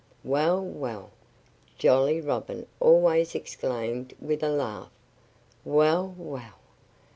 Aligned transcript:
"Well, 0.23 0.65
well!" 0.65 1.11
Jolly 1.77 2.21
Robin 2.21 2.65
always 2.79 3.35
exclaimed 3.35 4.15
with 4.19 4.41
a 4.41 4.49
laugh. 4.49 4.89
"Well, 5.63 6.15
well! 6.17 6.55